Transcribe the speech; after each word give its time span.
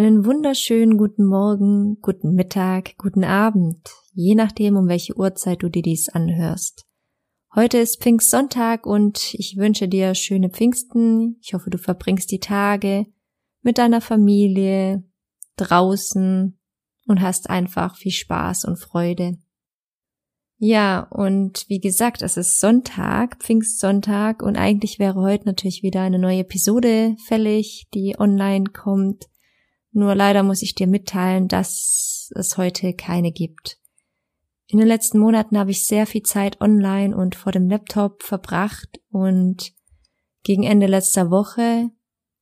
Einen 0.00 0.24
wunderschönen 0.24 0.96
guten 0.96 1.26
Morgen, 1.26 1.98
guten 2.00 2.32
Mittag, 2.32 2.96
guten 2.96 3.22
Abend, 3.22 3.86
je 4.14 4.34
nachdem, 4.34 4.76
um 4.76 4.88
welche 4.88 5.14
Uhrzeit 5.14 5.62
du 5.62 5.68
dir 5.68 5.82
dies 5.82 6.08
anhörst. 6.08 6.86
Heute 7.54 7.76
ist 7.76 8.00
Pfingstsonntag 8.00 8.86
und 8.86 9.34
ich 9.34 9.58
wünsche 9.58 9.88
dir 9.88 10.14
schöne 10.14 10.48
Pfingsten. 10.48 11.36
Ich 11.42 11.52
hoffe, 11.52 11.68
du 11.68 11.76
verbringst 11.76 12.30
die 12.30 12.40
Tage 12.40 13.08
mit 13.60 13.76
deiner 13.76 14.00
Familie, 14.00 15.04
draußen 15.56 16.58
und 17.06 17.20
hast 17.20 17.50
einfach 17.50 17.94
viel 17.94 18.12
Spaß 18.12 18.64
und 18.64 18.78
Freude. 18.78 19.36
Ja, 20.56 21.08
und 21.10 21.66
wie 21.68 21.78
gesagt, 21.78 22.22
es 22.22 22.38
ist 22.38 22.58
Sonntag, 22.58 23.36
Pfingstsonntag 23.42 24.42
und 24.42 24.56
eigentlich 24.56 24.98
wäre 24.98 25.20
heute 25.20 25.44
natürlich 25.44 25.82
wieder 25.82 26.00
eine 26.00 26.18
neue 26.18 26.40
Episode 26.40 27.16
fällig, 27.26 27.86
die 27.92 28.18
online 28.18 28.64
kommt. 28.64 29.26
Nur 29.92 30.14
leider 30.14 30.42
muss 30.42 30.62
ich 30.62 30.74
dir 30.74 30.86
mitteilen, 30.86 31.48
dass 31.48 32.30
es 32.34 32.56
heute 32.56 32.94
keine 32.94 33.32
gibt. 33.32 33.78
In 34.66 34.78
den 34.78 34.86
letzten 34.86 35.18
Monaten 35.18 35.58
habe 35.58 35.72
ich 35.72 35.84
sehr 35.84 36.06
viel 36.06 36.22
Zeit 36.22 36.60
online 36.60 37.16
und 37.16 37.34
vor 37.34 37.50
dem 37.50 37.68
Laptop 37.68 38.22
verbracht 38.22 39.00
und 39.10 39.72
gegen 40.44 40.62
Ende 40.62 40.86
letzter 40.86 41.30
Woche 41.30 41.90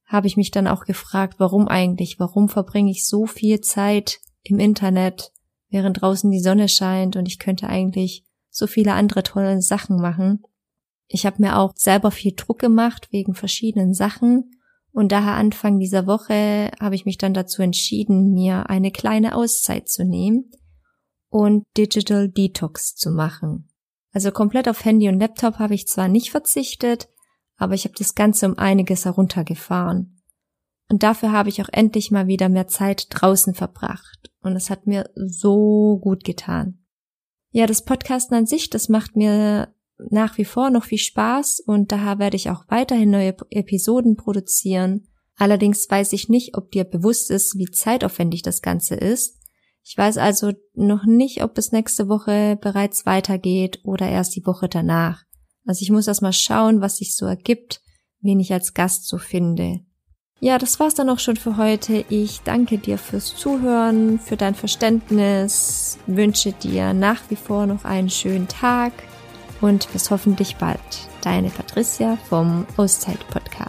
habe 0.04 0.26
ich 0.26 0.36
mich 0.36 0.50
dann 0.50 0.66
auch 0.66 0.84
gefragt, 0.84 1.34
warum 1.38 1.68
eigentlich, 1.68 2.20
warum 2.20 2.48
verbringe 2.48 2.90
ich 2.90 3.06
so 3.06 3.26
viel 3.26 3.60
Zeit 3.60 4.20
im 4.42 4.58
Internet, 4.58 5.32
während 5.70 6.00
draußen 6.00 6.30
die 6.30 6.40
Sonne 6.40 6.68
scheint 6.68 7.16
und 7.16 7.26
ich 7.26 7.38
könnte 7.38 7.68
eigentlich 7.68 8.24
so 8.50 8.66
viele 8.66 8.92
andere 8.92 9.22
tolle 9.22 9.60
Sachen 9.62 10.00
machen. 10.00 10.42
Ich 11.06 11.24
habe 11.24 11.40
mir 11.40 11.58
auch 11.58 11.72
selber 11.76 12.10
viel 12.10 12.32
Druck 12.36 12.58
gemacht 12.58 13.08
wegen 13.10 13.34
verschiedenen 13.34 13.94
Sachen 13.94 14.57
und 14.98 15.12
daher 15.12 15.34
Anfang 15.34 15.78
dieser 15.78 16.08
Woche 16.08 16.72
habe 16.80 16.96
ich 16.96 17.04
mich 17.04 17.18
dann 17.18 17.32
dazu 17.32 17.62
entschieden, 17.62 18.32
mir 18.32 18.68
eine 18.68 18.90
kleine 18.90 19.36
Auszeit 19.36 19.88
zu 19.88 20.04
nehmen 20.04 20.50
und 21.28 21.62
Digital 21.76 22.28
Detox 22.28 22.96
zu 22.96 23.12
machen. 23.12 23.70
Also 24.10 24.32
komplett 24.32 24.68
auf 24.68 24.84
Handy 24.84 25.08
und 25.08 25.20
Laptop 25.20 25.60
habe 25.60 25.76
ich 25.76 25.86
zwar 25.86 26.08
nicht 26.08 26.32
verzichtet, 26.32 27.08
aber 27.56 27.74
ich 27.74 27.84
habe 27.84 27.94
das 27.96 28.16
Ganze 28.16 28.46
um 28.46 28.58
einiges 28.58 29.04
heruntergefahren. 29.04 30.20
Und 30.88 31.04
dafür 31.04 31.30
habe 31.30 31.48
ich 31.48 31.62
auch 31.62 31.68
endlich 31.70 32.10
mal 32.10 32.26
wieder 32.26 32.48
mehr 32.48 32.66
Zeit 32.66 33.06
draußen 33.10 33.54
verbracht. 33.54 34.32
Und 34.42 34.56
es 34.56 34.68
hat 34.68 34.88
mir 34.88 35.10
so 35.14 36.00
gut 36.02 36.24
getan. 36.24 36.84
Ja, 37.52 37.66
das 37.66 37.84
Podcasten 37.84 38.36
an 38.36 38.46
sich, 38.46 38.68
das 38.68 38.88
macht 38.88 39.14
mir 39.14 39.72
nach 40.10 40.38
wie 40.38 40.44
vor 40.44 40.70
noch 40.70 40.84
viel 40.84 40.98
Spaß 40.98 41.60
und 41.60 41.92
daher 41.92 42.18
werde 42.18 42.36
ich 42.36 42.50
auch 42.50 42.64
weiterhin 42.68 43.10
neue 43.10 43.36
Episoden 43.50 44.16
produzieren. 44.16 45.08
Allerdings 45.36 45.88
weiß 45.88 46.12
ich 46.12 46.28
nicht, 46.28 46.56
ob 46.56 46.70
dir 46.70 46.84
bewusst 46.84 47.30
ist, 47.30 47.56
wie 47.58 47.70
zeitaufwendig 47.70 48.42
das 48.42 48.62
Ganze 48.62 48.94
ist. 48.94 49.36
Ich 49.84 49.96
weiß 49.96 50.18
also 50.18 50.52
noch 50.74 51.04
nicht, 51.06 51.42
ob 51.42 51.56
es 51.56 51.72
nächste 51.72 52.08
Woche 52.08 52.58
bereits 52.60 53.06
weitergeht 53.06 53.80
oder 53.84 54.08
erst 54.08 54.36
die 54.36 54.44
Woche 54.44 54.68
danach. 54.68 55.22
Also 55.64 55.82
ich 55.82 55.90
muss 55.90 56.06
erst 56.06 56.22
mal 56.22 56.32
schauen, 56.32 56.80
was 56.80 56.96
sich 56.96 57.16
so 57.16 57.26
ergibt, 57.26 57.80
wen 58.20 58.40
ich 58.40 58.52
als 58.52 58.74
Gast 58.74 59.08
so 59.08 59.18
finde. 59.18 59.80
Ja, 60.40 60.58
das 60.58 60.78
war's 60.78 60.94
dann 60.94 61.10
auch 61.10 61.18
schon 61.18 61.36
für 61.36 61.56
heute. 61.56 62.04
Ich 62.10 62.40
danke 62.42 62.78
dir 62.78 62.96
fürs 62.96 63.34
Zuhören, 63.34 64.20
für 64.20 64.36
dein 64.36 64.54
Verständnis, 64.54 65.98
wünsche 66.06 66.52
dir 66.52 66.92
nach 66.92 67.22
wie 67.28 67.36
vor 67.36 67.66
noch 67.66 67.84
einen 67.84 68.10
schönen 68.10 68.46
Tag 68.46 68.92
und 69.60 69.90
bis 69.92 70.10
hoffentlich 70.10 70.56
bald. 70.56 70.80
Deine 71.22 71.50
Patricia 71.50 72.16
vom 72.28 72.66
Auszeit 72.76 73.26
Podcast. 73.28 73.67